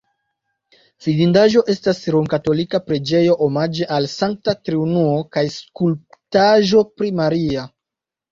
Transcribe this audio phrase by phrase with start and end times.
[1.07, 7.67] Vidindaĵoj estas la romkatolika preĝejo omaĝe al Sankta Triunuo kaj skulptaĵo pri Maria.